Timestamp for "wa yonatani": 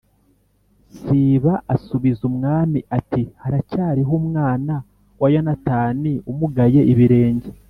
5.21-6.13